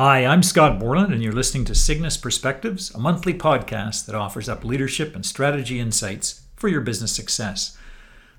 Hi, 0.00 0.24
I'm 0.24 0.44
Scott 0.44 0.78
Borland, 0.78 1.12
and 1.12 1.24
you're 1.24 1.32
listening 1.32 1.64
to 1.64 1.74
Cygnus 1.74 2.16
Perspectives, 2.16 2.94
a 2.94 3.00
monthly 3.00 3.34
podcast 3.34 4.06
that 4.06 4.14
offers 4.14 4.48
up 4.48 4.62
leadership 4.62 5.16
and 5.16 5.26
strategy 5.26 5.80
insights 5.80 6.42
for 6.54 6.68
your 6.68 6.82
business 6.82 7.10
success. 7.10 7.76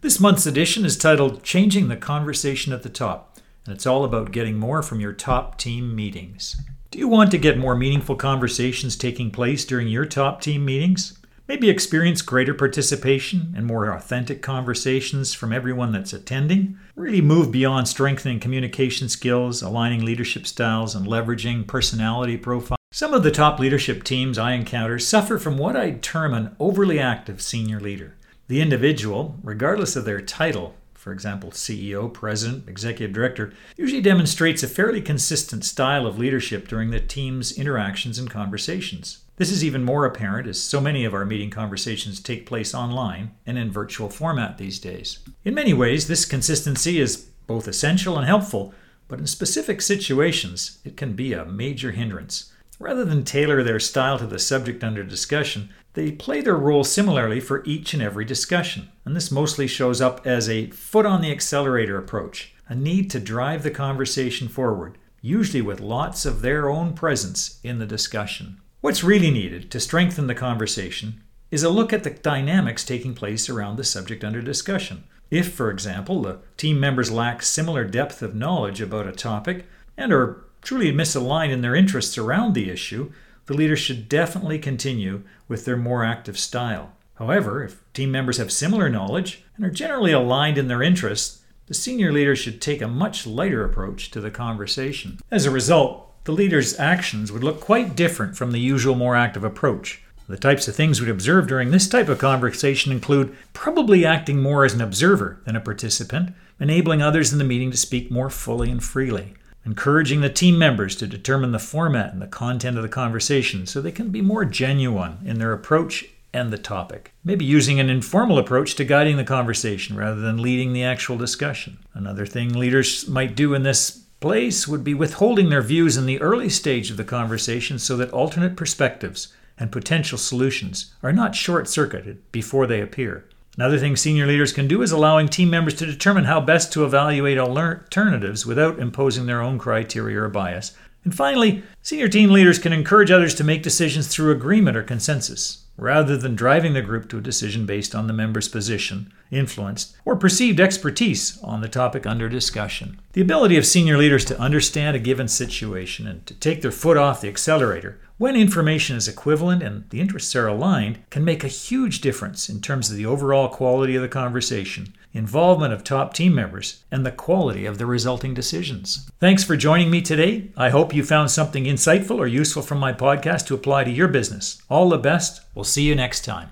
This 0.00 0.20
month's 0.20 0.46
edition 0.46 0.84
is 0.84 0.96
titled 0.96 1.42
Changing 1.42 1.88
the 1.88 1.96
Conversation 1.96 2.72
at 2.72 2.84
the 2.84 2.88
Top, 2.88 3.38
and 3.66 3.74
it's 3.74 3.86
all 3.86 4.04
about 4.04 4.30
getting 4.30 4.56
more 4.56 4.84
from 4.84 5.00
your 5.00 5.12
top 5.12 5.58
team 5.58 5.96
meetings. 5.96 6.62
Do 6.92 7.00
you 7.00 7.08
want 7.08 7.32
to 7.32 7.38
get 7.38 7.58
more 7.58 7.74
meaningful 7.74 8.14
conversations 8.14 8.94
taking 8.94 9.32
place 9.32 9.64
during 9.64 9.88
your 9.88 10.06
top 10.06 10.40
team 10.40 10.64
meetings? 10.64 11.17
Maybe 11.48 11.70
experience 11.70 12.20
greater 12.20 12.52
participation 12.52 13.54
and 13.56 13.64
more 13.64 13.90
authentic 13.90 14.42
conversations 14.42 15.32
from 15.32 15.50
everyone 15.50 15.92
that's 15.92 16.12
attending. 16.12 16.78
Really 16.94 17.22
move 17.22 17.50
beyond 17.50 17.88
strengthening 17.88 18.38
communication 18.38 19.08
skills, 19.08 19.62
aligning 19.62 20.04
leadership 20.04 20.46
styles, 20.46 20.94
and 20.94 21.06
leveraging 21.06 21.66
personality 21.66 22.36
profiles. 22.36 22.76
Some 22.92 23.14
of 23.14 23.22
the 23.22 23.30
top 23.30 23.58
leadership 23.58 24.04
teams 24.04 24.36
I 24.36 24.52
encounter 24.52 24.98
suffer 24.98 25.38
from 25.38 25.56
what 25.56 25.74
I'd 25.74 26.02
term 26.02 26.34
an 26.34 26.54
overly 26.60 26.98
active 26.98 27.40
senior 27.40 27.80
leader. 27.80 28.14
The 28.48 28.60
individual, 28.60 29.38
regardless 29.42 29.96
of 29.96 30.04
their 30.04 30.20
title, 30.20 30.74
for 31.08 31.12
example, 31.14 31.50
CEO, 31.52 32.12
president, 32.12 32.68
executive 32.68 33.14
director, 33.14 33.54
usually 33.78 34.02
demonstrates 34.02 34.62
a 34.62 34.68
fairly 34.68 35.00
consistent 35.00 35.64
style 35.64 36.06
of 36.06 36.18
leadership 36.18 36.68
during 36.68 36.90
the 36.90 37.00
team's 37.00 37.50
interactions 37.50 38.18
and 38.18 38.28
conversations. 38.28 39.24
This 39.36 39.50
is 39.50 39.64
even 39.64 39.84
more 39.84 40.04
apparent 40.04 40.46
as 40.46 40.60
so 40.60 40.82
many 40.82 41.06
of 41.06 41.14
our 41.14 41.24
meeting 41.24 41.48
conversations 41.48 42.20
take 42.20 42.44
place 42.44 42.74
online 42.74 43.30
and 43.46 43.56
in 43.56 43.72
virtual 43.72 44.10
format 44.10 44.58
these 44.58 44.78
days. 44.78 45.20
In 45.46 45.54
many 45.54 45.72
ways, 45.72 46.08
this 46.08 46.26
consistency 46.26 47.00
is 47.00 47.16
both 47.46 47.66
essential 47.66 48.18
and 48.18 48.26
helpful, 48.26 48.74
but 49.08 49.18
in 49.18 49.26
specific 49.26 49.80
situations, 49.80 50.78
it 50.84 50.98
can 50.98 51.14
be 51.14 51.32
a 51.32 51.46
major 51.46 51.92
hindrance. 51.92 52.52
Rather 52.78 53.04
than 53.04 53.24
tailor 53.24 53.62
their 53.62 53.80
style 53.80 54.18
to 54.18 54.26
the 54.26 54.38
subject 54.38 54.84
under 54.84 55.02
discussion, 55.02 55.68
they 55.94 56.12
play 56.12 56.40
their 56.40 56.56
role 56.56 56.84
similarly 56.84 57.40
for 57.40 57.64
each 57.64 57.92
and 57.92 58.02
every 58.02 58.24
discussion. 58.24 58.88
And 59.04 59.16
this 59.16 59.32
mostly 59.32 59.66
shows 59.66 60.00
up 60.00 60.24
as 60.26 60.48
a 60.48 60.70
foot 60.70 61.04
on 61.04 61.20
the 61.20 61.32
accelerator 61.32 61.98
approach, 61.98 62.54
a 62.68 62.74
need 62.74 63.10
to 63.10 63.20
drive 63.20 63.64
the 63.64 63.70
conversation 63.70 64.46
forward, 64.48 64.96
usually 65.20 65.62
with 65.62 65.80
lots 65.80 66.24
of 66.24 66.40
their 66.40 66.68
own 66.68 66.94
presence 66.94 67.58
in 67.64 67.78
the 67.78 67.86
discussion. 67.86 68.60
What's 68.80 69.02
really 69.02 69.32
needed 69.32 69.72
to 69.72 69.80
strengthen 69.80 70.28
the 70.28 70.34
conversation 70.36 71.20
is 71.50 71.64
a 71.64 71.70
look 71.70 71.92
at 71.92 72.04
the 72.04 72.10
dynamics 72.10 72.84
taking 72.84 73.14
place 73.14 73.48
around 73.48 73.76
the 73.76 73.84
subject 73.84 74.22
under 74.22 74.40
discussion. 74.40 75.02
If, 75.30 75.52
for 75.52 75.70
example, 75.70 76.22
the 76.22 76.38
team 76.56 76.78
members 76.78 77.10
lack 77.10 77.42
similar 77.42 77.84
depth 77.84 78.22
of 78.22 78.36
knowledge 78.36 78.80
about 78.80 79.08
a 79.08 79.12
topic 79.12 79.66
and 79.96 80.12
are 80.12 80.44
truly 80.68 80.92
misaligned 80.92 81.50
in 81.50 81.62
their 81.62 81.74
interests 81.74 82.18
around 82.18 82.52
the 82.52 82.68
issue, 82.68 83.10
the 83.46 83.54
leader 83.54 83.74
should 83.74 84.06
definitely 84.06 84.58
continue 84.58 85.22
with 85.48 85.64
their 85.64 85.78
more 85.78 86.04
active 86.04 86.38
style. 86.38 86.92
However, 87.14 87.64
if 87.64 87.80
team 87.94 88.10
members 88.10 88.36
have 88.36 88.52
similar 88.52 88.90
knowledge 88.90 89.42
and 89.56 89.64
are 89.64 89.70
generally 89.70 90.12
aligned 90.12 90.58
in 90.58 90.68
their 90.68 90.82
interests, 90.82 91.40
the 91.68 91.72
senior 91.72 92.12
leader 92.12 92.36
should 92.36 92.60
take 92.60 92.82
a 92.82 92.86
much 92.86 93.26
lighter 93.26 93.64
approach 93.64 94.10
to 94.10 94.20
the 94.20 94.30
conversation. 94.30 95.18
As 95.30 95.46
a 95.46 95.50
result, 95.50 96.12
the 96.24 96.32
leader's 96.32 96.78
actions 96.78 97.32
would 97.32 97.42
look 97.42 97.62
quite 97.62 97.96
different 97.96 98.36
from 98.36 98.52
the 98.52 98.60
usual 98.60 98.94
more 98.94 99.16
active 99.16 99.44
approach. 99.44 100.02
The 100.28 100.36
types 100.36 100.68
of 100.68 100.76
things 100.76 101.00
we'd 101.00 101.08
observe 101.08 101.46
during 101.46 101.70
this 101.70 101.88
type 101.88 102.10
of 102.10 102.18
conversation 102.18 102.92
include 102.92 103.34
probably 103.54 104.04
acting 104.04 104.42
more 104.42 104.66
as 104.66 104.74
an 104.74 104.82
observer 104.82 105.40
than 105.46 105.56
a 105.56 105.62
participant, 105.62 106.34
enabling 106.60 107.00
others 107.00 107.32
in 107.32 107.38
the 107.38 107.44
meeting 107.44 107.70
to 107.70 107.78
speak 107.78 108.10
more 108.10 108.28
fully 108.28 108.70
and 108.70 108.84
freely, 108.84 109.32
encouraging 109.64 110.20
the 110.20 110.30
team 110.30 110.58
members 110.58 110.96
to 110.96 111.06
determine 111.06 111.52
the 111.52 111.58
format 111.58 112.12
and 112.12 112.22
the 112.22 112.26
content 112.26 112.76
of 112.76 112.82
the 112.82 112.88
conversation 112.88 113.66
so 113.66 113.80
they 113.80 113.92
can 113.92 114.10
be 114.10 114.22
more 114.22 114.44
genuine 114.44 115.18
in 115.24 115.38
their 115.38 115.52
approach 115.52 116.06
and 116.32 116.50
the 116.50 116.58
topic. 116.58 117.12
Maybe 117.24 117.44
using 117.44 117.80
an 117.80 117.90
informal 117.90 118.38
approach 118.38 118.74
to 118.76 118.84
guiding 118.84 119.16
the 119.16 119.24
conversation 119.24 119.96
rather 119.96 120.20
than 120.20 120.42
leading 120.42 120.72
the 120.72 120.84
actual 120.84 121.16
discussion. 121.16 121.78
Another 121.94 122.26
thing 122.26 122.52
leaders 122.52 123.08
might 123.08 123.34
do 123.34 123.54
in 123.54 123.62
this 123.62 123.90
place 124.20 124.66
would 124.66 124.84
be 124.84 124.94
withholding 124.94 125.48
their 125.48 125.62
views 125.62 125.96
in 125.96 126.06
the 126.06 126.20
early 126.20 126.48
stage 126.48 126.90
of 126.90 126.96
the 126.96 127.04
conversation 127.04 127.78
so 127.78 127.96
that 127.96 128.10
alternate 128.10 128.56
perspectives 128.56 129.32
and 129.58 129.72
potential 129.72 130.18
solutions 130.18 130.94
are 131.02 131.12
not 131.12 131.34
short 131.34 131.68
circuited 131.68 132.30
before 132.32 132.66
they 132.66 132.80
appear. 132.80 133.24
Another 133.58 133.76
thing 133.76 133.96
senior 133.96 134.24
leaders 134.24 134.52
can 134.52 134.68
do 134.68 134.82
is 134.82 134.92
allowing 134.92 135.26
team 135.26 135.50
members 135.50 135.74
to 135.74 135.86
determine 135.86 136.26
how 136.26 136.40
best 136.40 136.72
to 136.72 136.84
evaluate 136.84 137.38
alternatives 137.38 138.46
without 138.46 138.78
imposing 138.78 139.26
their 139.26 139.42
own 139.42 139.58
criteria 139.58 140.22
or 140.22 140.28
bias. 140.28 140.76
And 141.02 141.12
finally, 141.12 141.64
senior 141.82 142.06
team 142.06 142.30
leaders 142.30 142.60
can 142.60 142.72
encourage 142.72 143.10
others 143.10 143.34
to 143.34 143.42
make 143.42 143.64
decisions 143.64 144.06
through 144.06 144.30
agreement 144.30 144.76
or 144.76 144.84
consensus 144.84 145.64
rather 145.76 146.16
than 146.16 146.36
driving 146.36 146.74
the 146.74 146.82
group 146.82 147.08
to 147.08 147.18
a 147.18 147.20
decision 147.20 147.66
based 147.66 147.96
on 147.96 148.06
the 148.06 148.12
member's 148.12 148.48
position, 148.48 149.12
influence, 149.32 149.96
or 150.04 150.14
perceived 150.14 150.60
expertise 150.60 151.42
on 151.42 151.60
the 151.60 151.68
topic 151.68 152.06
under 152.06 152.28
discussion. 152.28 153.00
The 153.12 153.22
ability 153.22 153.56
of 153.56 153.66
senior 153.66 153.98
leaders 153.98 154.24
to 154.26 154.40
understand 154.40 154.94
a 154.94 155.00
given 155.00 155.26
situation 155.26 156.06
and 156.06 156.24
to 156.26 156.34
take 156.34 156.62
their 156.62 156.70
foot 156.70 156.96
off 156.96 157.20
the 157.20 157.28
accelerator 157.28 157.98
when 158.18 158.36
information 158.36 158.96
is 158.96 159.08
equivalent 159.08 159.62
and 159.62 159.88
the 159.90 160.00
interests 160.00 160.36
are 160.36 160.46
aligned 160.46 160.98
can 161.10 161.24
make 161.24 161.42
a 161.42 161.48
huge 161.48 162.00
difference 162.00 162.48
in 162.48 162.60
terms 162.60 162.90
of 162.90 162.96
the 162.96 163.06
overall 163.06 163.48
quality 163.48 163.96
of 163.96 164.02
the 164.02 164.08
conversation 164.08 164.92
involvement 165.14 165.72
of 165.72 165.84
top 165.84 166.14
team 166.14 166.34
members, 166.34 166.84
and 166.90 167.04
the 167.04 167.10
quality 167.10 167.66
of 167.66 167.78
the 167.78 167.86
resulting 167.86 168.34
decisions. 168.34 169.10
Thanks 169.18 169.44
for 169.44 169.56
joining 169.56 169.90
me 169.90 170.00
today. 170.00 170.50
I 170.56 170.70
hope 170.70 170.94
you 170.94 171.02
found 171.02 171.30
something 171.30 171.64
insightful 171.64 172.18
or 172.18 172.26
useful 172.26 172.62
from 172.62 172.78
my 172.78 172.92
podcast 172.92 173.46
to 173.46 173.54
apply 173.54 173.84
to 173.84 173.90
your 173.90 174.08
business. 174.08 174.62
All 174.70 174.88
the 174.88 174.98
best. 174.98 175.42
We'll 175.54 175.64
see 175.64 175.82
you 175.82 175.94
next 175.94 176.24
time. 176.24 176.50